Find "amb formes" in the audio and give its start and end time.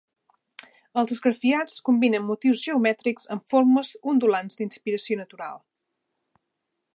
3.35-3.93